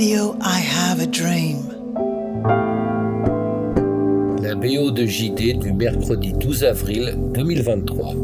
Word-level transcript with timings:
radio, 0.00 0.34
I 0.40 0.60
have 0.60 0.98
a 0.98 1.06
dream. 1.06 1.58
La 4.42 4.54
BO 4.54 4.90
de 4.90 5.04
JD 5.04 5.58
du 5.58 5.74
mercredi 5.74 6.32
12 6.32 6.64
avril 6.64 7.14
2023. 7.34 8.14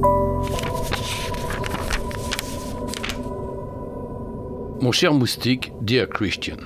Mon 4.81 4.91
cher 4.91 5.13
moustique, 5.13 5.71
dear 5.83 6.09
Christian, 6.09 6.57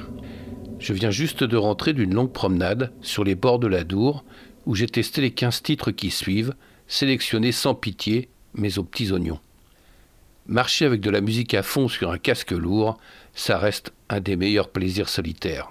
je 0.79 0.93
viens 0.93 1.11
juste 1.11 1.43
de 1.43 1.57
rentrer 1.57 1.93
d'une 1.93 2.15
longue 2.15 2.33
promenade 2.33 2.93
sur 3.01 3.25
les 3.25 3.35
bords 3.35 3.59
de 3.59 3.67
la 3.67 3.83
Dour 3.83 4.25
où 4.65 4.77
j'ai 4.77 4.87
testé 4.87 5.23
les 5.23 5.33
15 5.33 5.63
titres 5.63 5.91
qui 5.91 6.11
suivent, 6.11 6.55
sélectionnés 6.87 7.51
sans 7.51 7.75
pitié, 7.75 8.29
mais 8.55 8.79
aux 8.79 8.85
petits 8.85 9.11
oignons. 9.11 9.41
Marcher 10.47 10.85
avec 10.85 11.01
de 11.01 11.11
la 11.11 11.21
musique 11.21 11.55
à 11.55 11.63
fond 11.63 11.89
sur 11.89 12.11
un 12.11 12.19
casque 12.19 12.51
lourd, 12.51 12.99
ça 13.35 13.59
reste 13.59 13.93
un 14.09 14.21
des 14.21 14.37
meilleurs 14.37 14.71
plaisirs 14.71 15.09
solitaires. 15.09 15.71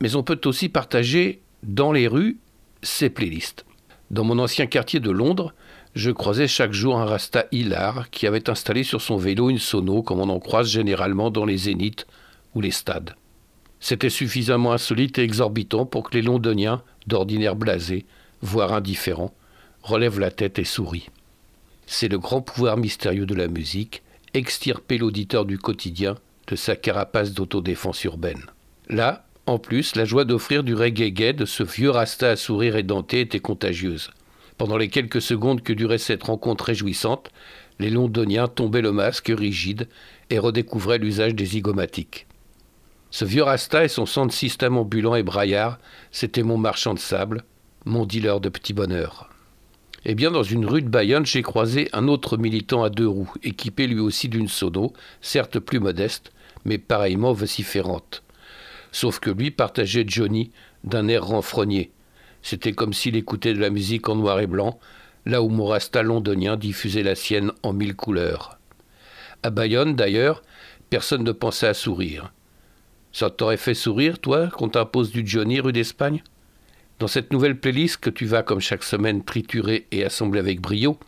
Mais 0.00 0.16
on 0.16 0.22
peut 0.22 0.40
aussi 0.44 0.68
partager 0.68 1.40
dans 1.62 1.92
les 1.92 2.08
rues 2.08 2.38
ses 2.82 3.10
playlists. 3.10 3.64
Dans 4.10 4.24
mon 4.24 4.38
ancien 4.38 4.66
quartier 4.66 5.00
de 5.00 5.10
Londres, 5.10 5.54
je 5.94 6.10
croisais 6.10 6.48
chaque 6.48 6.72
jour 6.72 6.98
un 6.98 7.04
rasta 7.04 7.46
hilar 7.52 8.10
qui 8.10 8.26
avait 8.26 8.50
installé 8.50 8.82
sur 8.82 9.00
son 9.00 9.16
vélo 9.16 9.48
une 9.50 9.58
sono 9.58 10.02
comme 10.02 10.20
on 10.20 10.28
en 10.28 10.40
croise 10.40 10.68
généralement 10.68 11.30
dans 11.30 11.44
les 11.44 11.56
zéniths 11.56 12.06
ou 12.54 12.60
les 12.60 12.70
stades. 12.70 13.14
C'était 13.80 14.10
suffisamment 14.10 14.72
insolite 14.72 15.18
et 15.18 15.22
exorbitant 15.22 15.86
pour 15.86 16.04
que 16.04 16.16
les 16.16 16.22
londoniens, 16.22 16.82
d'ordinaire 17.06 17.56
blasés, 17.56 18.06
voire 18.40 18.72
indifférents, 18.72 19.34
relèvent 19.82 20.20
la 20.20 20.30
tête 20.30 20.58
et 20.58 20.64
sourient. 20.64 21.08
C'est 21.94 22.08
le 22.08 22.18
grand 22.18 22.40
pouvoir 22.40 22.78
mystérieux 22.78 23.26
de 23.26 23.34
la 23.34 23.48
musique, 23.48 24.02
extirper 24.32 24.96
l'auditeur 24.96 25.44
du 25.44 25.58
quotidien 25.58 26.14
de 26.46 26.56
sa 26.56 26.74
carapace 26.74 27.34
d'autodéfense 27.34 28.02
urbaine. 28.04 28.46
Là, 28.88 29.26
en 29.44 29.58
plus, 29.58 29.94
la 29.94 30.06
joie 30.06 30.24
d'offrir 30.24 30.64
du 30.64 30.74
reggae 30.74 31.12
gay 31.12 31.34
de 31.34 31.44
ce 31.44 31.62
vieux 31.62 31.90
rasta 31.90 32.30
à 32.30 32.36
sourire 32.36 32.76
édenté 32.76 33.20
était 33.20 33.40
contagieuse. 33.40 34.10
Pendant 34.56 34.78
les 34.78 34.88
quelques 34.88 35.20
secondes 35.20 35.62
que 35.62 35.74
durait 35.74 35.98
cette 35.98 36.22
rencontre 36.22 36.64
réjouissante, 36.64 37.30
les 37.78 37.90
londoniens 37.90 38.48
tombaient 38.48 38.80
le 38.80 38.92
masque 38.92 39.30
rigide 39.36 39.86
et 40.30 40.38
redécouvraient 40.38 40.96
l'usage 40.96 41.34
des 41.34 41.44
zygomatiques. 41.44 42.26
Ce 43.10 43.26
vieux 43.26 43.42
rasta 43.42 43.84
et 43.84 43.88
son 43.88 44.06
centre 44.06 44.32
système 44.32 44.78
ambulant 44.78 45.14
et 45.14 45.22
braillard, 45.22 45.78
c'était 46.10 46.42
mon 46.42 46.56
marchand 46.56 46.94
de 46.94 46.98
sable, 46.98 47.44
mon 47.84 48.06
dealer 48.06 48.40
de 48.40 48.48
petits 48.48 48.72
bonheurs. 48.72 49.28
Eh 50.04 50.14
bien, 50.16 50.32
dans 50.32 50.42
une 50.42 50.66
rue 50.66 50.82
de 50.82 50.88
Bayonne, 50.88 51.26
j'ai 51.26 51.42
croisé 51.42 51.88
un 51.92 52.08
autre 52.08 52.36
militant 52.36 52.82
à 52.82 52.90
deux 52.90 53.06
roues, 53.06 53.32
équipé 53.44 53.86
lui 53.86 54.00
aussi 54.00 54.28
d'une 54.28 54.48
sono, 54.48 54.92
certes 55.20 55.60
plus 55.60 55.78
modeste, 55.78 56.32
mais 56.64 56.78
pareillement 56.78 57.32
vociférante. 57.32 58.24
Sauf 58.90 59.20
que 59.20 59.30
lui 59.30 59.52
partageait 59.52 60.04
Johnny 60.06 60.50
d'un 60.82 61.06
air 61.06 61.24
renfrogné. 61.24 61.92
C'était 62.42 62.72
comme 62.72 62.92
s'il 62.92 63.14
écoutait 63.14 63.54
de 63.54 63.60
la 63.60 63.70
musique 63.70 64.08
en 64.08 64.16
noir 64.16 64.40
et 64.40 64.48
blanc, 64.48 64.80
là 65.24 65.40
où 65.40 65.48
mon 65.48 65.66
rasta 65.66 66.02
londonien 66.02 66.56
diffusait 66.56 67.04
la 67.04 67.14
sienne 67.14 67.52
en 67.62 67.72
mille 67.72 67.94
couleurs. 67.94 68.58
À 69.44 69.50
Bayonne, 69.50 69.94
d'ailleurs, 69.94 70.42
personne 70.90 71.22
ne 71.22 71.32
pensait 71.32 71.68
à 71.68 71.74
sourire. 71.74 72.32
Ça 73.12 73.30
t'aurait 73.30 73.56
fait 73.56 73.74
sourire, 73.74 74.18
toi, 74.18 74.48
qu'on 74.48 74.68
t'impose 74.68 75.12
du 75.12 75.24
Johnny 75.24 75.60
rue 75.60 75.72
d'Espagne? 75.72 76.22
Dans 77.02 77.08
cette 77.08 77.32
nouvelle 77.32 77.58
playlist 77.58 77.96
que 77.96 78.10
tu 78.10 78.26
vas 78.26 78.44
comme 78.44 78.60
chaque 78.60 78.84
semaine 78.84 79.24
triturer 79.24 79.88
et 79.90 80.04
assembler 80.04 80.38
avec 80.38 80.60
brio, 80.60 81.00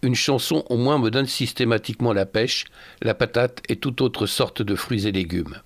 une 0.00 0.14
chanson 0.14 0.64
au 0.70 0.78
moins 0.78 0.98
me 0.98 1.10
donne 1.10 1.26
systématiquement 1.26 2.14
la 2.14 2.24
pêche, 2.24 2.64
la 3.02 3.12
patate 3.12 3.60
et 3.68 3.76
toute 3.76 4.00
autre 4.00 4.24
sorte 4.24 4.62
de 4.62 4.74
fruits 4.74 5.06
et 5.06 5.12
légumes. 5.12 5.60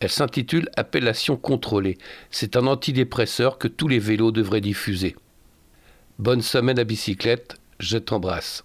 Elle 0.00 0.08
s'intitule 0.08 0.70
Appellation 0.78 1.36
contrôlée. 1.36 1.98
C'est 2.30 2.56
un 2.56 2.66
antidépresseur 2.66 3.58
que 3.58 3.68
tous 3.68 3.88
les 3.88 3.98
vélos 3.98 4.32
devraient 4.32 4.62
diffuser. 4.62 5.16
Bonne 6.18 6.40
semaine 6.40 6.78
à 6.78 6.84
bicyclette, 6.84 7.56
je 7.80 7.98
t'embrasse. 7.98 8.64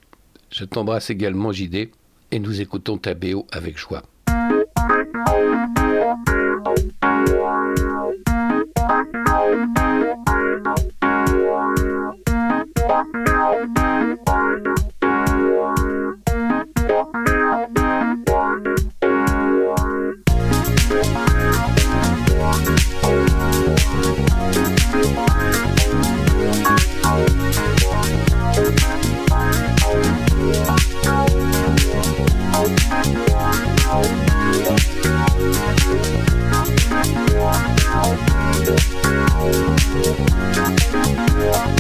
Je 0.52 0.64
t'embrasse 0.64 1.10
également 1.10 1.52
JD 1.52 1.92
et 2.32 2.40
nous 2.40 2.62
écoutons 2.62 2.98
ta 2.98 3.14
BO 3.14 3.46
avec 3.52 3.78
joie. 3.78 4.04
out. 33.90 34.19
We'll 39.92 41.79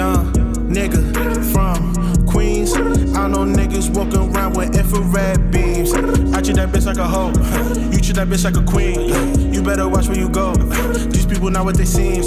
young 0.00 0.32
nigga 0.76 1.02
from 1.52 1.92
Queens. 2.26 2.72
I 2.74 3.28
know 3.28 3.44
niggas 3.58 3.94
walking 3.94 4.34
around 4.34 4.56
with 4.56 4.74
infrared 4.74 5.50
beams 5.50 5.69
bitch 6.56 6.86
like 6.86 6.98
a 6.98 7.06
hoe. 7.06 7.30
You 7.90 7.98
treat 7.98 8.16
that 8.16 8.28
bitch 8.28 8.44
like 8.44 8.56
a 8.56 8.62
queen. 8.62 9.40
You 9.50 9.62
better 9.62 9.88
watch 9.88 10.06
where 10.08 10.16
you 10.16 10.28
go. 10.28 10.54
These 11.10 11.26
people 11.26 11.50
not 11.50 11.64
what 11.64 11.76
they 11.76 11.84
seem. 11.84 12.22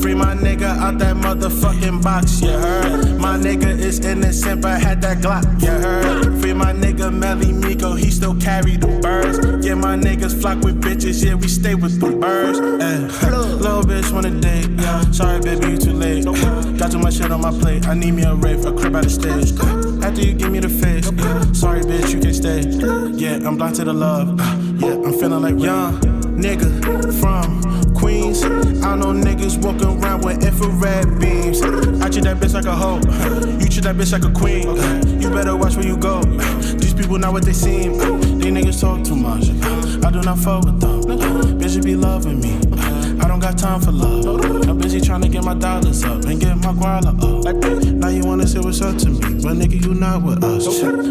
Free 0.00 0.14
my 0.14 0.34
nigga 0.34 0.78
out 0.78 0.98
that 1.00 1.16
motherfucking 1.16 2.02
box, 2.02 2.40
you 2.40 2.50
heard? 2.50 3.18
My 3.18 3.36
nigga 3.36 3.66
is 3.66 3.98
innocent, 4.00 4.62
but 4.62 4.80
had 4.80 5.02
that 5.02 5.18
Glock, 5.18 5.60
you 5.60 5.68
heard? 5.68 6.40
Free 6.40 6.54
my 6.54 6.72
nigga 6.72 7.12
Melly 7.12 7.52
Miko. 7.52 7.94
he 7.94 8.10
still 8.10 8.34
carry 8.40 8.76
the 8.76 8.86
birds. 9.02 9.38
Yeah, 9.66 9.74
my 9.74 9.96
niggas 9.96 10.40
flock 10.40 10.62
with 10.62 10.80
bitches, 10.80 11.22
yeah, 11.22 11.34
we 11.34 11.48
stay 11.48 11.74
with 11.74 12.00
the 12.00 12.10
birds. 12.12 12.60
Eh. 12.60 13.28
Little 13.28 13.82
bitch 13.82 14.10
wanna 14.12 14.30
date, 14.40 14.70
yeah. 14.78 15.10
Sorry, 15.10 15.40
baby, 15.40 15.72
you 15.72 15.76
too 15.78 15.92
late. 15.92 16.24
Got 16.78 16.92
too 16.92 17.00
much 17.00 17.14
shit 17.14 17.30
on 17.32 17.40
my 17.40 17.50
plate. 17.50 17.86
I 17.88 17.94
need 17.94 18.12
me 18.12 18.22
a 18.22 18.34
rave, 18.34 18.64
a 18.64 18.72
crib 18.72 18.94
out 18.94 19.04
of 19.04 19.10
stage. 19.12 19.52
After 20.02 20.22
you 20.22 20.32
give 20.32 20.52
me 20.52 20.60
the 20.60 20.68
face, 20.68 21.06
sorry, 21.58 21.80
bitch, 21.80 22.14
you 22.14 22.20
can 22.20 22.32
stay. 22.32 22.60
Yeah, 23.18 23.46
I'm 23.46 23.58
to 23.74 23.84
the 23.84 23.92
love. 23.92 24.38
Yeah, 24.78 24.92
I'm 24.92 25.12
feeling 25.12 25.42
like 25.42 25.58
young 25.58 25.98
nigga 26.38 26.70
from 27.20 27.94
Queens. 27.94 28.44
I 28.44 28.94
know 28.94 29.12
niggas 29.12 29.60
walking 29.60 30.00
around 30.00 30.24
with 30.24 30.44
infrared 30.44 31.18
beams. 31.18 31.60
I 31.60 32.08
treat 32.08 32.22
that 32.22 32.36
bitch 32.38 32.54
like 32.54 32.66
a 32.66 32.76
hoe. 32.76 32.98
You 33.58 33.68
treat 33.68 33.82
that 33.82 33.96
bitch 33.96 34.12
like 34.12 34.24
a 34.24 34.30
queen. 34.30 34.68
You 35.20 35.30
better 35.30 35.56
watch 35.56 35.74
where 35.74 35.84
you 35.84 35.96
go. 35.96 36.22
These 36.22 36.94
people 36.94 37.18
not 37.18 37.32
what 37.32 37.44
they 37.44 37.52
seem. 37.52 37.98
These 38.38 38.52
niggas 38.52 38.80
talk 38.80 39.02
too 39.04 39.16
much. 39.16 39.50
I 40.04 40.12
do 40.12 40.22
not 40.22 40.38
fuck 40.38 40.64
with 40.64 40.80
them. 40.80 41.02
Bitches 41.58 41.82
be 41.82 41.96
loving 41.96 42.40
me. 42.40 42.54
I 43.20 43.26
don't 43.26 43.40
got 43.40 43.58
time 43.58 43.80
for 43.80 43.90
love. 43.90 44.57
Busy 44.88 45.02
trying 45.02 45.20
to 45.20 45.28
get 45.28 45.44
my 45.44 45.52
dollars 45.52 46.02
up 46.02 46.24
and 46.24 46.40
get 46.40 46.56
my 46.56 46.72
guala 46.72 47.12
up. 47.20 47.84
Now 47.92 48.08
you 48.08 48.24
wanna 48.24 48.46
say 48.46 48.58
what's 48.58 48.80
up 48.80 48.96
to 48.96 49.10
me, 49.10 49.18
but 49.20 49.58
nigga, 49.58 49.84
you 49.84 49.92
not 49.92 50.22
with 50.22 50.42
us. 50.42 50.66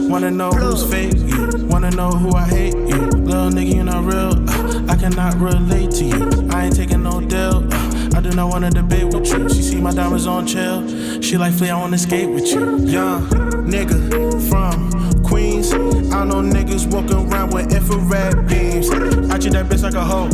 Wanna 0.09 0.31
know 0.31 0.49
who's 0.49 0.83
fake? 0.89 1.13
You 1.13 1.63
wanna 1.67 1.91
know 1.91 2.09
who 2.09 2.35
I 2.35 2.45
hate? 2.45 2.73
You 2.73 2.97
little 2.97 3.51
nigga, 3.51 3.75
you 3.75 3.83
not 3.83 4.03
real. 4.03 4.33
Uh, 4.49 4.91
I 4.91 4.95
cannot 4.95 5.35
relate 5.35 5.91
to 5.91 6.05
you. 6.05 6.49
I 6.49 6.65
ain't 6.65 6.75
taking 6.75 7.03
no 7.03 7.21
deal. 7.21 7.71
Uh, 7.71 8.09
I 8.15 8.19
do 8.19 8.31
not 8.31 8.49
wanna 8.49 8.71
debate 8.71 9.13
with 9.13 9.31
you. 9.31 9.47
She 9.47 9.61
see 9.61 9.79
my 9.79 9.93
diamonds 9.93 10.25
on 10.25 10.47
chill. 10.47 11.21
She 11.21 11.37
like 11.37 11.53
Flea, 11.53 11.69
I 11.69 11.79
wanna 11.79 11.99
skate 11.99 12.31
with 12.31 12.47
you. 12.47 12.79
Young 12.79 13.29
nigga 13.69 14.01
from 14.49 14.89
Queens. 15.21 15.71
I 15.71 16.25
know 16.25 16.41
niggas 16.41 16.91
walking 16.91 17.31
around 17.31 17.53
with 17.53 17.71
infrared 17.71 18.47
beams. 18.47 18.89
I 18.89 19.37
treat 19.37 19.53
that 19.53 19.67
bitch 19.67 19.83
like 19.83 19.93
a 19.93 20.03
hoe. 20.03 20.29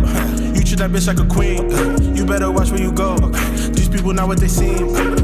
Treat 0.74 0.80
that 0.80 0.90
bitch 0.90 1.06
like 1.06 1.20
a 1.20 1.26
queen. 1.32 2.16
You 2.16 2.26
better 2.26 2.50
watch 2.50 2.72
where 2.72 2.82
you 2.82 2.92
go. 2.92 3.16
These 3.74 3.90
people 3.90 4.12
not 4.12 4.28
what 4.28 4.40
they 4.40 4.48
seem. 4.48 5.23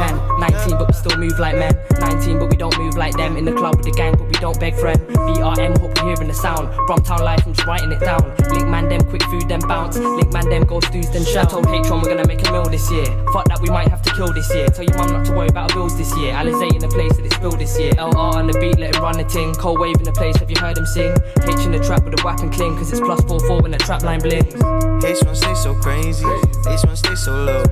Pen. 0.00 0.16
19, 0.38 0.78
but 0.78 0.88
we 0.88 0.94
still 0.94 1.18
move 1.18 1.38
like 1.38 1.56
men. 1.56 1.76
19, 2.00 2.38
but 2.38 2.50
we 2.50 2.56
don't 2.56 2.76
move 2.78 2.96
like 2.96 3.16
them. 3.16 3.36
In 3.36 3.44
the 3.44 3.52
club 3.52 3.76
with 3.76 3.84
the 3.84 3.92
gang, 3.92 4.14
we 4.30 4.38
don't 4.38 4.58
beg 4.58 4.74
friend. 4.76 4.98
BRM, 5.10 5.76
hope 5.78 5.96
you're 5.98 6.14
hearing 6.14 6.28
the 6.28 6.34
sound. 6.34 6.72
Bromtown 6.86 7.20
life, 7.20 7.44
I'm 7.46 7.52
just 7.52 7.66
writing 7.66 7.90
it 7.90 8.00
down. 8.00 8.22
Link 8.54 8.68
man, 8.68 8.88
them 8.88 9.02
quick 9.02 9.22
food, 9.24 9.48
then 9.48 9.60
bounce. 9.60 9.98
Link 9.98 10.32
man, 10.32 10.48
them 10.48 10.64
go 10.64 10.80
stews, 10.80 11.10
then 11.10 11.24
shout. 11.24 11.48
I 11.48 11.50
told 11.50 11.66
H1 11.66 12.02
we're 12.02 12.08
gonna 12.08 12.26
make 12.28 12.46
a 12.46 12.52
meal 12.52 12.68
this 12.68 12.90
year. 12.90 13.06
Fuck 13.32 13.48
that, 13.48 13.60
we 13.60 13.68
might 13.70 13.88
have 13.88 14.02
to 14.02 14.10
kill 14.14 14.32
this 14.32 14.52
year. 14.54 14.68
Tell 14.68 14.84
your 14.84 14.96
mum 14.96 15.12
not 15.12 15.26
to 15.26 15.32
worry 15.32 15.48
about 15.48 15.74
bills 15.74 15.96
this 15.96 16.16
year. 16.16 16.32
Alizé 16.34 16.72
in 16.72 16.78
the 16.78 16.88
place 16.88 17.16
that 17.16 17.26
it's 17.26 17.34
spilled 17.34 17.58
this 17.58 17.78
year. 17.78 17.92
LR 17.94 18.34
on 18.34 18.46
the 18.46 18.58
beat, 18.60 18.78
let 18.78 18.94
him 18.94 19.02
run 19.02 19.16
the 19.16 19.24
ting. 19.24 19.54
Cold 19.54 19.80
wave 19.80 19.96
in 19.96 20.04
the 20.04 20.12
place, 20.12 20.36
have 20.36 20.50
you 20.50 20.56
heard 20.60 20.78
him 20.78 20.86
sing? 20.86 21.12
H 21.48 21.66
in 21.66 21.72
the 21.72 21.80
trap 21.82 22.04
with 22.04 22.20
a 22.20 22.22
whack 22.22 22.40
and 22.40 22.52
cling, 22.52 22.76
cause 22.76 22.92
it's 22.92 23.00
plus 23.00 23.20
4 23.22 23.40
4 23.40 23.62
when 23.62 23.72
the 23.72 23.78
trap 23.78 24.02
line 24.02 24.20
blings. 24.20 24.54
H1 25.02 25.34
stay 25.34 25.54
so 25.54 25.74
crazy. 25.74 26.24
H1 26.24 26.96
stay 26.96 27.14
so 27.14 27.32
low. 27.32 27.64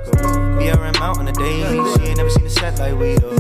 BRM 0.59 0.97
out 0.97 1.19
on 1.19 1.27
the 1.27 1.33
daily. 1.33 1.77
She 1.95 2.09
ain't 2.09 2.17
never 2.17 2.31
seen 2.31 2.47
a 2.47 2.51
set 2.51 2.79
like 2.79 2.99
we 2.99 3.17
do. 3.17 3.31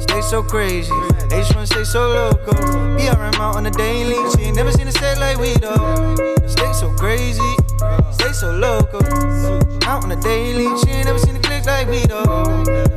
Stay 0.00 0.22
so 0.22 0.42
crazy. 0.42 0.92
H1 1.28 1.66
stay 1.66 1.84
so 1.84 2.08
local. 2.46 2.54
BRM 2.96 3.34
out 3.40 3.56
on 3.56 3.64
the 3.64 3.70
daily. 3.70 4.16
She 4.32 4.46
ain't 4.46 4.56
never 4.56 4.72
seen 4.72 4.88
a 4.88 4.92
set 4.92 5.18
like 5.18 5.38
we 5.38 5.54
do. 5.54 5.72
Stay 6.48 6.72
so 6.72 6.90
crazy. 6.96 7.56
Stay 8.12 8.32
so 8.32 8.52
local. 8.52 9.02
Out 9.84 10.04
on 10.04 10.10
the 10.10 10.18
daily. 10.22 10.66
She 10.80 10.90
ain't 10.90 11.06
never 11.06 11.18
seen 11.18 11.36
a 11.36 11.40
click 11.40 11.64
like 11.66 11.88
we 11.88 12.00
do. 12.02 12.20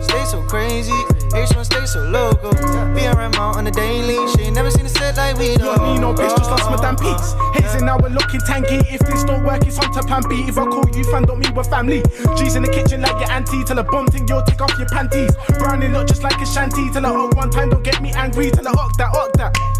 Stay 0.02 0.24
so 0.26 0.42
crazy. 0.44 0.92
H1 1.34 1.66
stay 1.66 1.86
so 1.86 2.04
local. 2.04 2.52
BRM 2.52 3.36
out 3.36 3.56
on 3.58 3.64
the 3.64 3.72
daily. 3.72 4.16
She 4.32 4.48
ain't 4.48 4.56
never 4.56 4.70
seen 4.70 4.86
a 4.86 4.90
set 4.90 5.18
like 5.18 5.38
we 5.38 5.56
do. 5.56 5.64
Yo, 5.64 5.76
Nino, 5.76 6.14
bitch, 6.14 6.36
just 6.38 6.50
lost 6.50 6.70
my 6.70 6.78
damn 6.78 6.96
peace. 6.96 7.34
Hazing 7.56 7.86
now, 7.86 7.98
we're 7.98 8.10
looking 8.10 8.42
tanky. 8.42 8.84
If 8.92 9.00
this 9.02 9.24
don't 9.24 9.44
work, 9.44 9.66
it's 9.66 9.80
on 9.80 9.92
to 9.94 10.28
B. 10.28 10.44
If 10.48 10.58
I 10.58 10.66
call 10.66 10.88
you 10.90 11.04
fan, 11.06 11.24
don't 11.24 11.40
mean 11.40 11.54
we're 11.54 11.64
family. 11.64 12.04
G's 12.38 12.56
in 12.56 12.64
the 12.64 12.72
kitchen 12.72 13.02
like 13.02 13.20
your 13.20 13.32
auntie. 13.32 13.64
Till 13.64 13.80
a 13.80 13.84
bomb 13.84 14.08
thing, 14.08 14.28
you'll 14.28 14.44
take 14.44 14.62
off 14.62 14.78
your 14.78 14.90
panties. 14.90 15.32
Browning 15.58 15.94
look 15.94 16.08
just 16.08 16.24
like 16.24 16.40
a 16.42 16.46
shanty. 16.46 16.92
Till 16.92 17.06
I 17.06 17.10
up 17.10 17.36
one 17.36 17.50
time, 17.50 17.70
don't 17.70 17.84
get 17.84 18.02
me 18.02 18.12
angry. 18.14 18.52
Till 18.52 18.68
I 18.68 18.72
up 18.72 18.92
that, 18.98 19.16
up 19.16 19.32
that. 19.34 19.71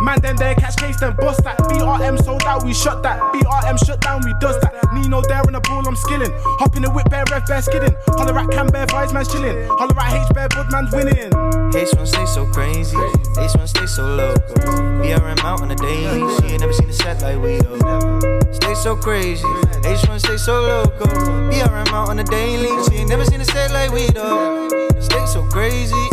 Man, 0.00 0.20
then 0.20 0.36
they 0.36 0.54
catch 0.54 0.76
case, 0.76 0.98
then 1.00 1.14
bust 1.16 1.44
that. 1.44 1.58
BRM 1.58 2.22
sold 2.24 2.42
out, 2.44 2.64
we 2.64 2.72
shut 2.72 3.02
that. 3.02 3.20
BRM 3.34 3.78
shut 3.84 4.00
down, 4.00 4.22
we 4.24 4.34
does 4.40 4.58
that. 4.60 4.74
Nino 4.94 5.20
there 5.22 5.42
in 5.46 5.52
the 5.52 5.60
pool, 5.60 5.86
I'm 5.86 5.96
skilling. 5.96 6.32
Hop 6.60 6.76
in 6.76 6.82
the 6.82 6.90
whip, 6.90 7.08
bear, 7.10 7.24
rev, 7.30 7.44
bear, 7.46 7.62
skidding. 7.62 7.94
Holler 8.08 8.38
at 8.38 8.50
Cam, 8.50 8.66
bear, 8.68 8.86
vibes, 8.86 9.12
man's 9.12 9.32
chilling. 9.32 9.66
Holler 9.68 9.98
at 9.98 10.12
H, 10.12 10.34
bear, 10.34 10.48
bud, 10.48 10.70
man's 10.70 10.92
winning. 10.92 11.32
H1 11.72 12.06
stay 12.06 12.26
so 12.26 12.46
crazy. 12.46 12.96
H1 12.96 13.68
stay 13.68 13.86
so 13.86 14.04
local. 14.04 14.54
BRM 15.00 15.38
out 15.44 15.62
on 15.62 15.68
the 15.68 15.76
daily. 15.76 16.20
She 16.36 16.52
ain't 16.52 16.60
never 16.60 16.72
seen 16.72 16.90
a 16.90 16.92
set 16.92 17.22
like 17.22 17.40
we 17.40 17.58
do. 17.58 18.52
Stay 18.52 18.74
so 18.74 18.94
crazy. 18.94 19.44
H1 19.82 20.20
stay 20.20 20.36
so 20.36 20.60
local. 20.60 21.06
BRM 21.06 21.88
out 21.88 22.10
on 22.10 22.16
the 22.16 22.24
daily. 22.24 22.68
She 22.84 23.00
ain't 23.00 23.08
never 23.08 23.24
seen 23.24 23.40
a 23.40 23.44
set 23.44 23.72
like 23.72 23.90
we 23.90 24.06
do. 24.08 24.68
Stay 25.00 25.24
so 25.26 25.42
crazy. 25.48 26.11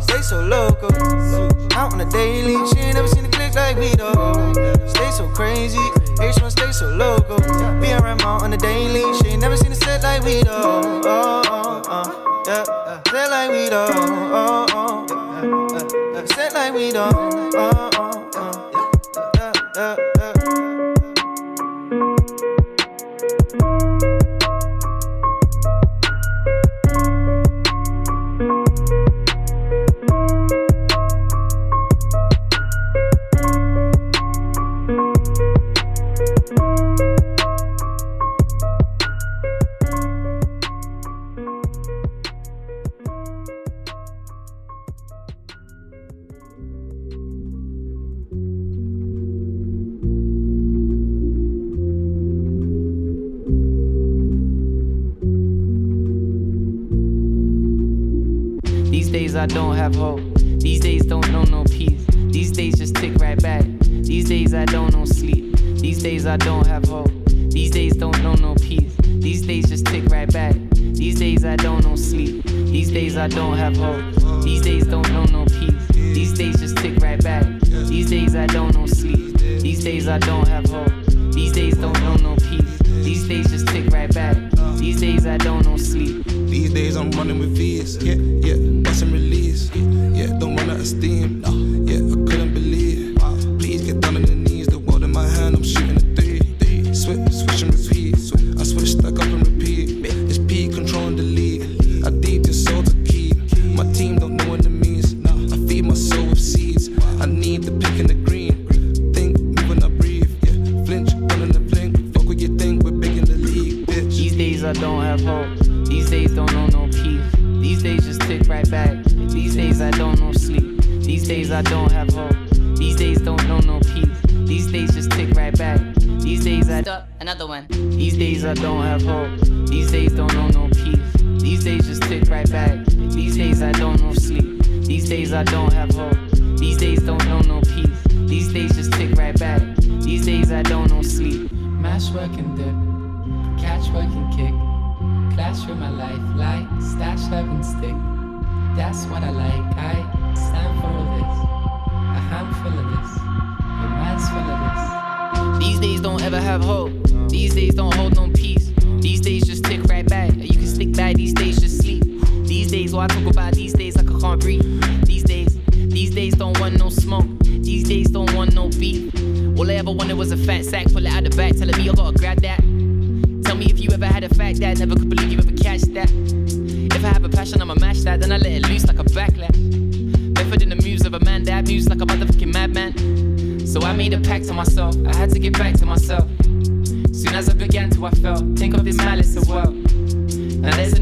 Stay 0.00 0.22
so 0.22 0.40
local. 0.40 0.90
Out 1.76 1.92
on 1.92 1.98
the 1.98 2.08
daily. 2.10 2.56
She 2.68 2.78
ain't 2.80 2.94
never 2.94 3.08
seen 3.08 3.24
a 3.24 3.28
click 3.28 3.54
like 3.54 3.76
we 3.76 3.90
do. 3.90 4.10
Stay 4.88 5.10
so 5.10 5.28
crazy. 5.34 5.78
H1 6.18 6.50
stay 6.50 6.72
so 6.72 6.88
local. 6.90 7.38
BRM 7.80 8.24
on 8.24 8.50
the 8.50 8.56
daily. 8.56 9.02
She 9.18 9.28
ain't 9.32 9.40
never 9.40 9.56
seen 9.56 9.72
a 9.72 9.76
set 9.76 10.02
like 10.02 10.22
we 10.24 10.42
do. 10.42 10.50
Oh, 10.50 11.02
oh, 11.04 11.82
oh, 11.86 12.44
yeah. 12.46 12.64
Set 13.10 13.30
like 13.30 13.50
we 13.50 13.68
do. 13.68 13.76
Oh, 13.76 14.66
oh, 14.72 16.12
yeah. 16.14 16.24
Set 16.26 16.54
like 16.54 16.74
we. 16.74 16.92
Oh, 16.94 17.10
oh, 17.54 17.90
oh. 17.94 18.27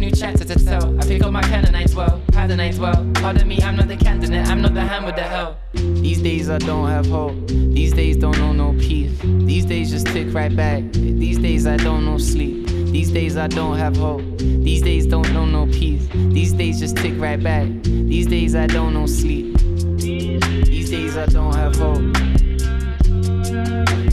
new 0.07 0.15
chapter 0.15 0.45
to 0.45 0.65
tell. 0.65 0.99
I 1.01 1.03
pick 1.03 1.23
up 1.23 1.33
my 1.33 1.43
pen 1.43 1.65
and 1.67 1.77
I 1.77 1.85
dwell, 1.85 2.23
pattern 2.33 2.61
I 2.61 2.71
dwell. 2.71 3.11
Pardon 3.15 3.49
me, 3.49 3.61
I'm 3.63 3.77
not 3.77 3.89
the 3.89 3.97
candidate, 3.97 4.47
I'm 4.47 4.63
not 4.63 4.75
the 4.75 4.81
hammer 4.81 5.11
that 5.11 5.31
hell. 5.31 5.59
These 5.75 6.23
days 6.23 6.49
I 6.49 6.59
don't 6.59 6.89
have 6.89 7.07
hope. 7.07 7.35
These 7.49 7.93
days 7.93 8.17
don't 8.17 8.39
know 8.39 8.53
no 8.53 8.73
peace. 8.79 9.19
These 9.23 9.65
days 9.65 9.91
just 9.91 10.07
tick 10.07 10.33
right 10.33 10.55
back. 10.55 10.85
These 10.93 11.39
days 11.39 11.67
I 11.67 11.77
don't 11.77 12.05
know 12.05 12.19
sleep. 12.19 12.69
These 12.69 13.11
days 13.11 13.37
I 13.37 13.49
don't 13.49 13.77
have 13.79 13.97
hope. 13.97 14.23
These 14.39 14.83
days 14.83 15.07
don't 15.07 15.33
know 15.33 15.45
no 15.45 15.67
peace. 15.67 16.07
These 16.13 16.53
days 16.53 16.79
just 16.79 16.97
tick 16.97 17.15
right 17.17 17.43
back. 17.43 17.67
These 17.83 18.27
days 18.27 18.55
I 18.55 18.67
don't 18.69 18.95
know 18.95 19.07
sleep. 19.07 19.57
These 19.99 20.91
days 20.91 21.17
I 21.17 21.27
don't 21.27 21.55
have 21.55 21.75
hope. 21.77 22.15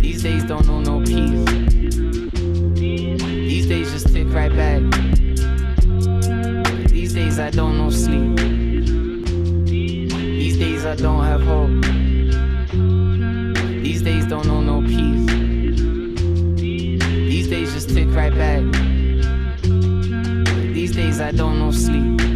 These 0.02 0.24
days 0.24 0.44
don't 0.46 0.66
know 0.66 0.80
no 0.80 1.02
peace. 1.06 1.46
These 2.80 3.68
days 3.68 3.92
just 3.92 4.08
tick 4.08 4.28
right 4.34 4.54
back 4.56 4.93
days 7.34 7.40
I 7.40 7.50
don't 7.50 7.78
know 7.80 7.90
sleep. 7.90 8.38
These 9.66 10.58
days 10.60 10.86
I 10.86 10.94
don't 10.96 11.24
have 11.24 11.42
hope. 11.42 11.82
These 13.82 14.04
days 14.04 14.28
don't 14.28 14.46
know 14.46 14.62
no 14.62 14.82
peace. 14.82 15.26
These 16.62 17.48
days 17.50 17.74
just 17.74 17.90
tick 17.90 18.08
right 18.10 18.36
back. 18.36 18.62
These 20.74 20.96
days 20.96 21.20
I 21.20 21.32
don't 21.32 21.58
know 21.58 21.72
sleep. 21.72 22.33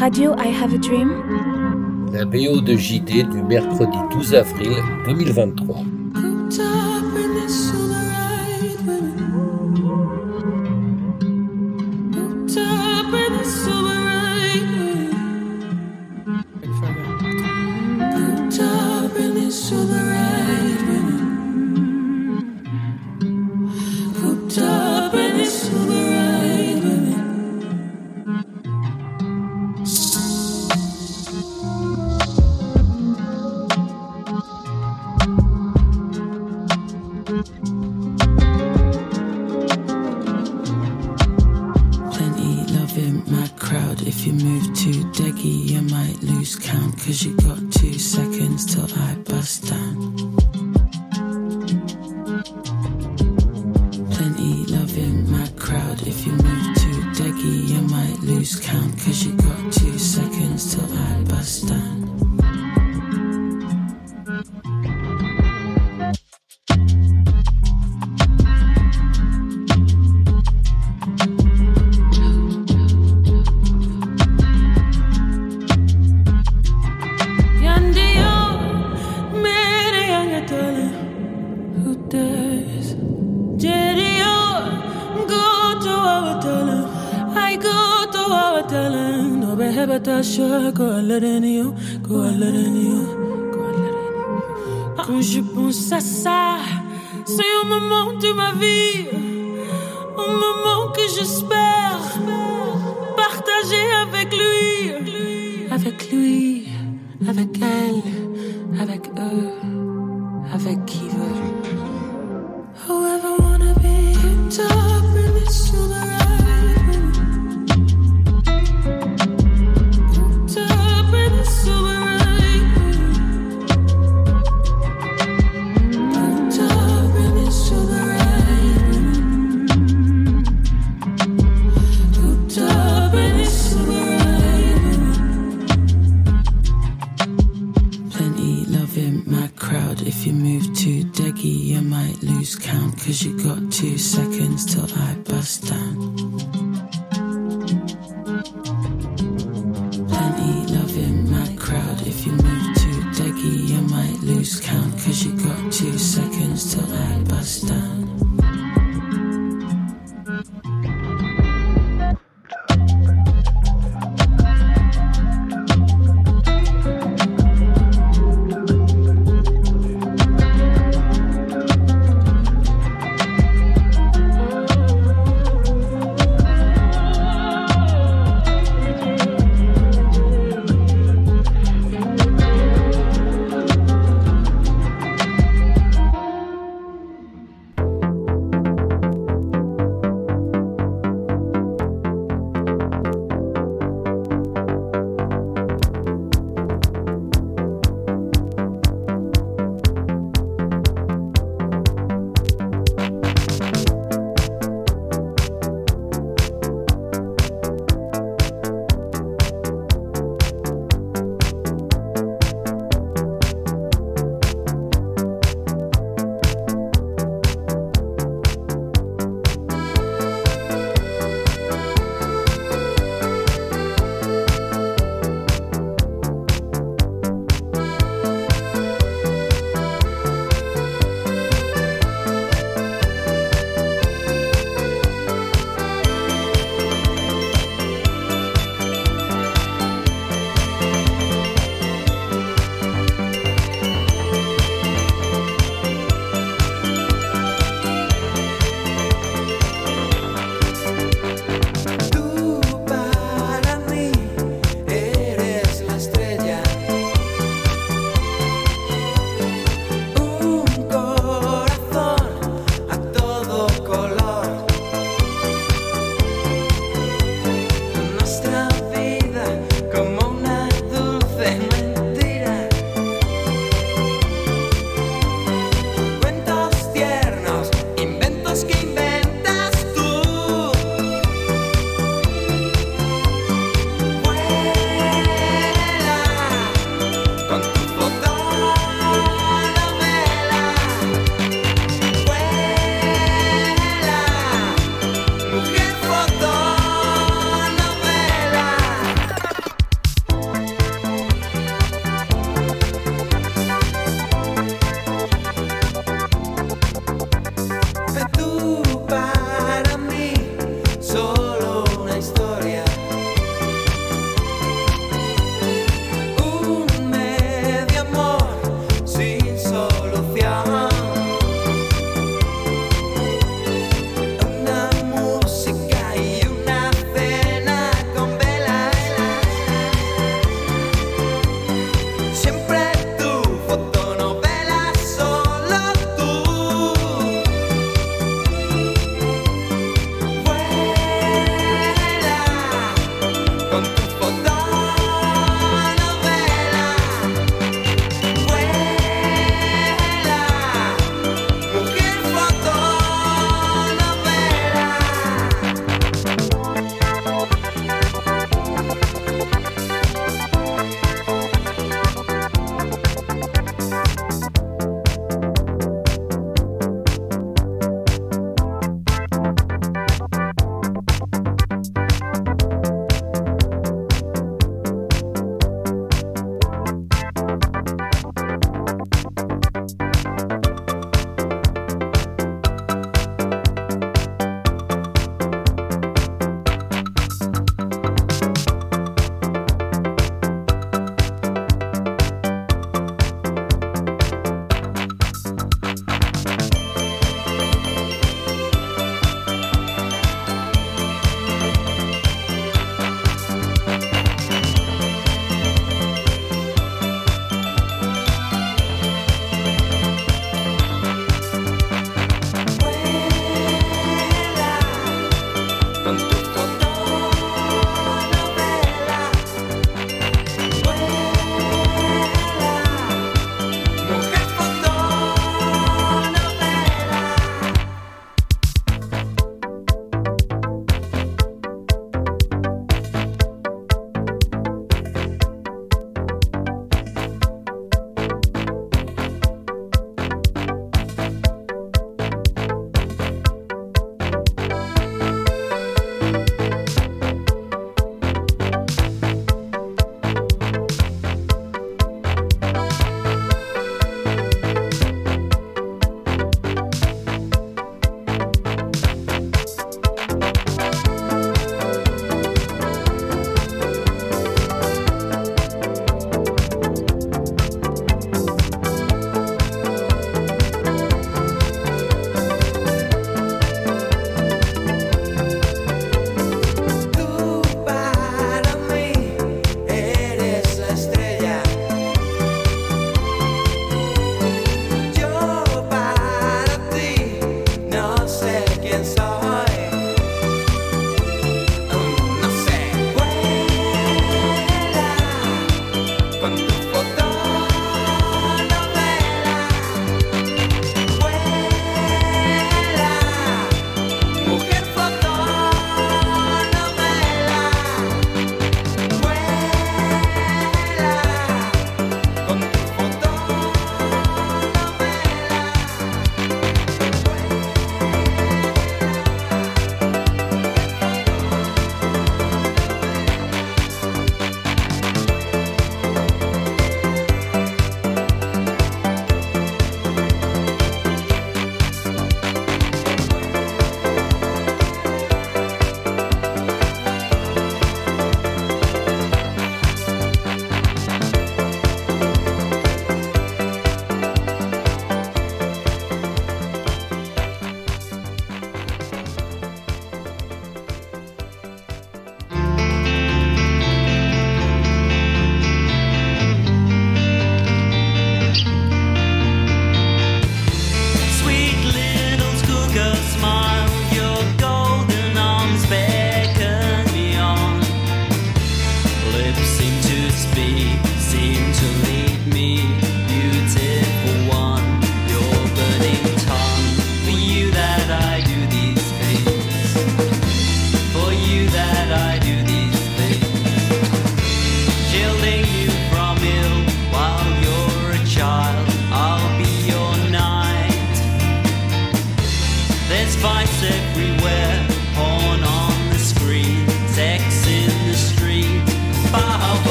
Radio 0.00 0.34
I 0.38 0.48
Have 0.48 0.74
a 0.74 0.78
Dream. 0.78 1.10
La 2.10 2.24
BO 2.24 2.62
de 2.62 2.74
JD 2.74 3.28
du 3.30 3.42
mercredi 3.42 3.98
12 4.10 4.34
avril 4.34 4.72
2023. 5.04 5.99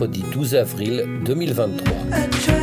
Mercredi 0.00 0.22
12 0.32 0.60
avril 0.60 0.98
2023. 1.26 2.57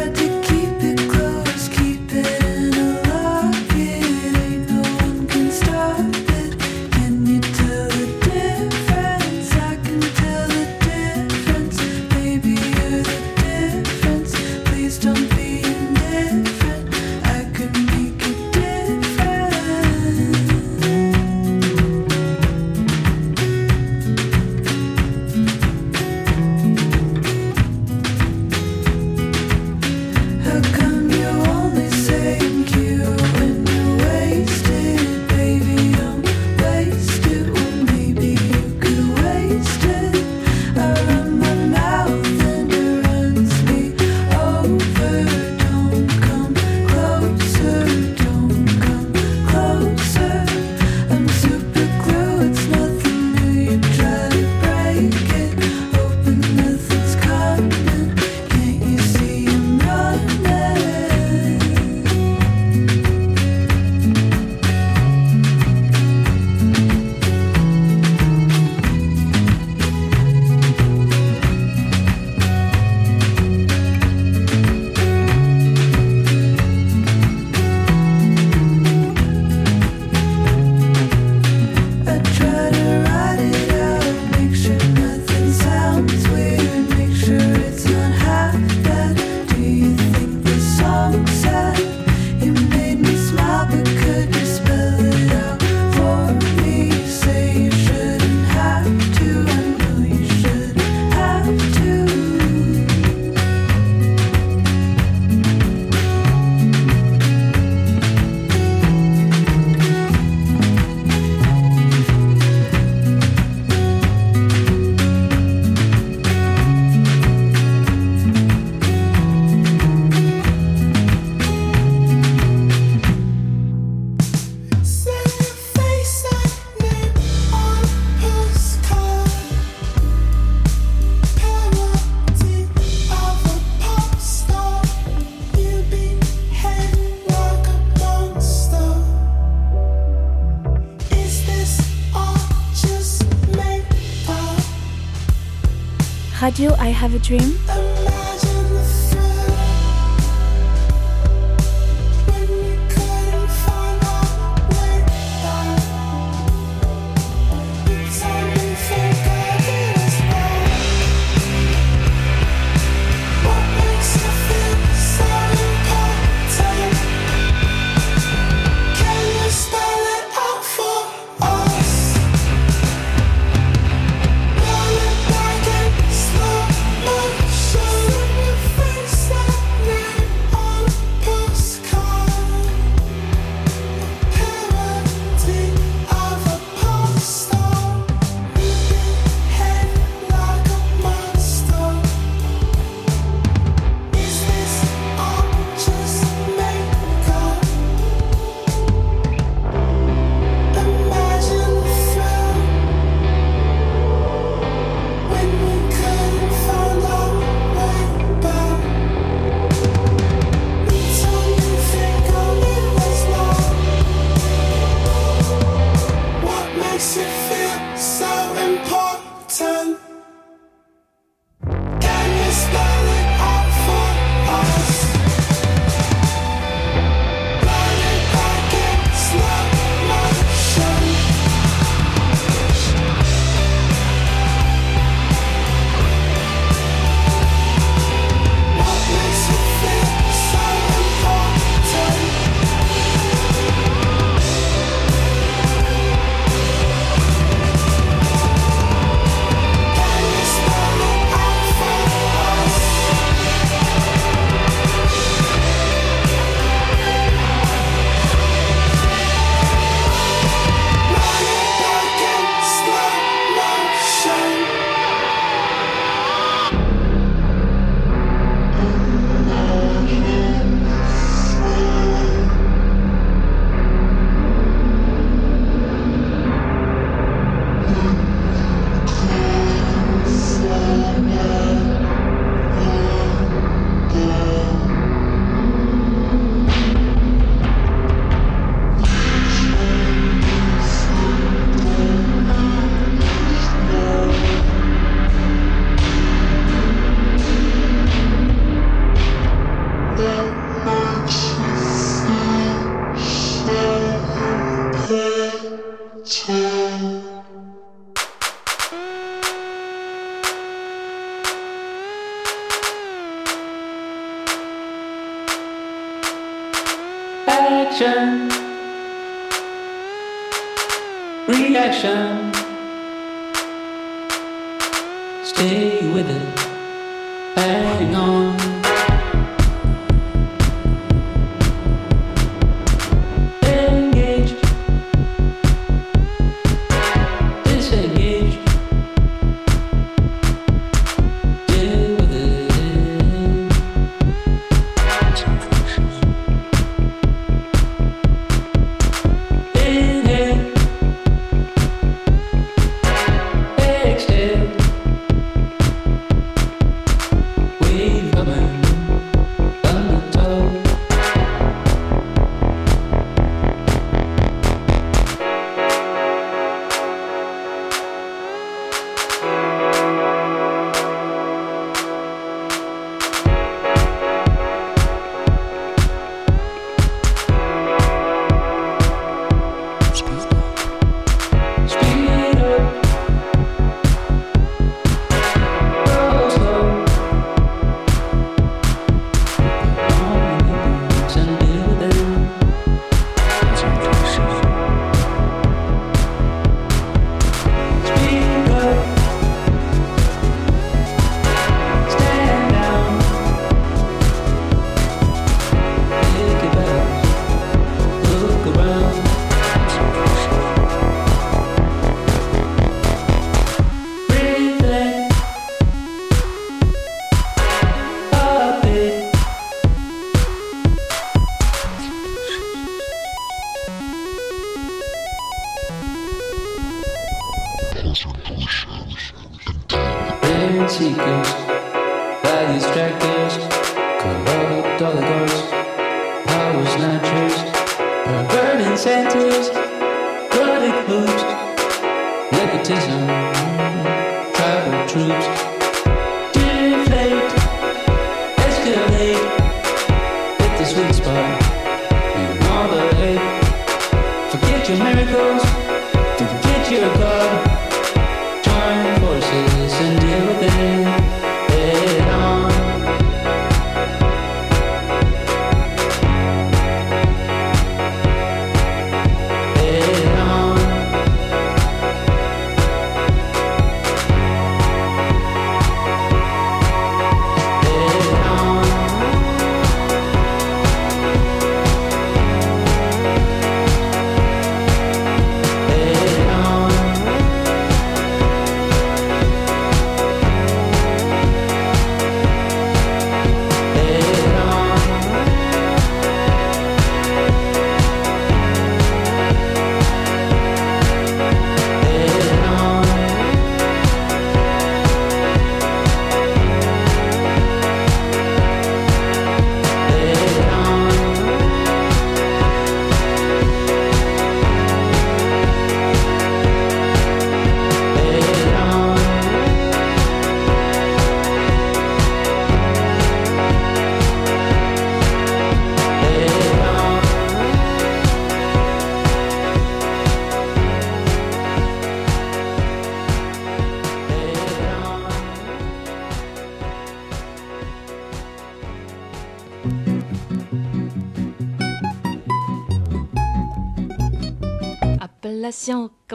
Radio 146.58 146.74
I 146.76 146.88
Have 146.88 147.14
a 147.14 147.20
Dream. 147.20 147.65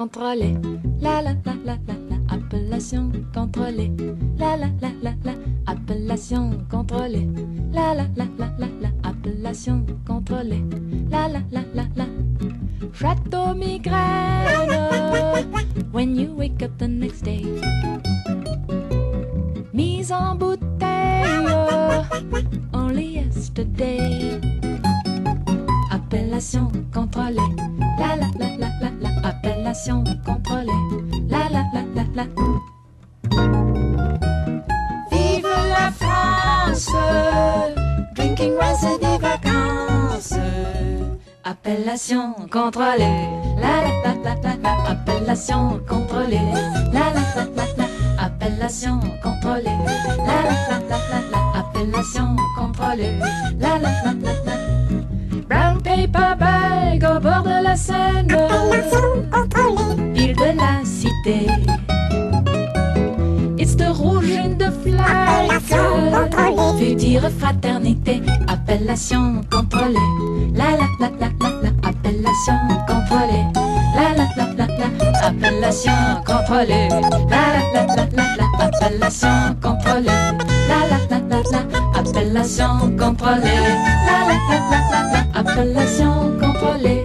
Contrôlée. 0.01 0.57
La 1.03 1.21
la 1.21 1.33
la 1.45 1.55
la 1.67 1.77
la 1.87 1.95
la. 2.09 2.17
Appellation 2.35 3.13
contrôlée. 3.35 3.93
La 4.39 4.57
la 4.57 4.69
la 4.81 4.91
la 5.03 5.13
la. 5.25 5.35
Appellation 5.67 6.53
contrôlée. 6.71 7.29
La 7.71 7.95
la 7.95 8.05
la 8.17 8.27
la 8.39 8.49
la 8.59 8.69
la. 8.81 8.89
Appellation 9.11 9.85
contrôlée. 9.85 10.10
Appellation 29.81 30.05
contrôlée. 30.27 30.83
La 31.31 31.49
la 31.49 31.65
la 31.73 31.83
la 31.95 32.05
la. 32.15 32.25
Vive 35.11 35.49
la 35.71 35.91
France. 35.91 36.91
Drinking 38.15 38.53
rice 38.61 38.85
et 38.85 38.99
des 38.99 39.19
vacances. 39.19 40.35
Appellation 41.45 42.35
contrôlée. 42.53 43.27
La 43.57 43.81
la 43.81 43.93
la 44.05 44.15
la 44.23 44.35
la 44.43 44.57
la. 44.63 44.91
Appellation 44.91 45.81
contrôlée. 45.89 46.53
La 46.93 47.09
la 47.15 47.23
la 47.37 47.45
la 47.57 47.65
la. 47.79 47.87
Appellation 48.23 49.01
contrôlée. 49.23 49.79
La 50.27 50.43
la 50.45 50.57
la 50.69 50.79
la 50.91 50.99
la 51.09 51.21
la. 51.33 51.59
Appellation 51.59 52.37
contrôlée. 52.55 53.19
La 53.59 53.79
la 53.79 53.91
la 54.05 54.13
la 54.13 54.33
la. 54.45 54.57
Brown 55.49 55.81
paper 55.83 56.37
bag 56.39 57.03
au 57.03 57.19
bord 57.19 57.45
de 57.45 57.65
la 57.65 57.77
Seine. 57.77 58.37
De 60.51 60.57
la 60.57 60.85
cité. 60.85 61.47
It's 63.57 63.77
the 63.77 63.93
rouge 63.93 64.59
the 64.59 64.73
flag. 64.83 65.49
Veut 66.77 66.95
dire 66.95 67.31
fraternité. 67.39 68.21
Appellation 68.49 69.43
contrôlée. 69.49 69.95
La 70.55 70.71
la 70.73 70.89
la 70.99 71.09
la 71.21 71.29
la 71.41 71.51
la. 71.63 71.89
Appellation 71.89 72.59
contrôlée. 72.89 73.47
La 73.95 74.09
la 74.17 74.27
la 74.37 74.47
la 74.57 74.67
la. 74.67 74.87
Appellation 75.27 75.93
contrôlée. 76.27 76.89
La 77.31 77.43
la 77.55 77.63
la 77.73 77.83
la 77.95 78.05
la 78.17 78.25
la. 78.39 78.47
Appellation 78.65 79.55
contrôlée. 79.63 80.21
La 80.69 80.81
la 80.91 80.99
la 81.11 81.19
la 81.31 81.41
la. 81.53 81.61
Appellation 82.01 82.75
contrôlée. 82.99 83.63
La 84.07 84.19
la 84.27 84.37
la 84.49 84.59
la 84.71 84.79
la 84.91 85.01
la. 85.13 85.21
Appellation 85.39 86.15
contrôlée. 86.41 87.03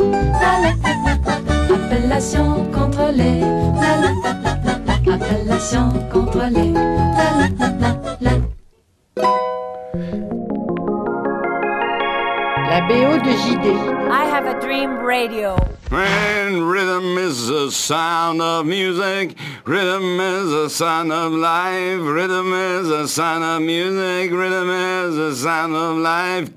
Appellation 2.16 2.72
contrôlée. 2.72 3.42
La 3.42 3.98
la 4.00 4.12
la 4.24 4.32
la 4.42 4.56
la 4.64 4.76
la. 4.88 5.16
Appellation 5.16 5.90
contrôlée. 6.14 6.72
La 6.72 7.28
la 7.36 7.48
la 7.60 7.68
la 7.82 7.92
la. 8.22 8.32
La 12.70 12.82
BO 12.88 13.18
de 13.18 13.34
JD. 13.36 13.66
I 14.10 14.24
have 14.32 14.46
a 14.46 14.58
dream 14.62 15.00
radio. 15.00 15.58
And 15.92 16.72
rhythm 16.72 17.18
is 17.18 17.48
the 17.48 17.70
sound 17.70 18.42
of 18.42 18.66
music. 18.66 19.36
Rhythm 19.66 20.18
is 20.22 20.52
the 20.52 20.70
sound 20.70 21.12
of 21.12 21.34
life. 21.34 22.00
Rhythm 22.00 22.54
is 22.54 22.88
the 22.88 23.08
sound 23.08 23.44
of 23.44 23.62
music. 23.62 24.32
Rhythm 24.32 24.70
is 24.70 25.18
the 25.18 25.36
sound 25.36 25.76
of 25.76 25.98
life. 25.98 26.50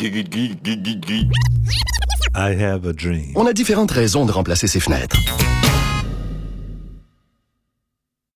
I 2.41 2.55
have 2.62 2.86
a 2.86 2.93
dream. 2.93 3.32
On 3.34 3.47
a 3.47 3.53
différentes 3.53 3.91
raisons 3.91 4.24
de 4.24 4.30
remplacer 4.30 4.68
ses 4.68 4.78
fenêtres. 4.78 5.16